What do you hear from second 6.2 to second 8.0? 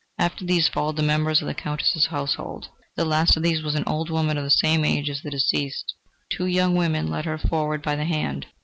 Two young women led her forward by